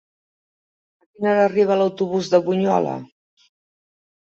A 1.03 1.05
quina 1.09 1.29
hora 1.33 1.43
arriba 1.51 1.77
l'autobús 1.83 2.33
de 2.33 2.41
Bunyola? 2.49 2.97